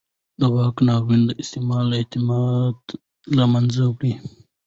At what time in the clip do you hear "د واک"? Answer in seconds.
0.39-0.77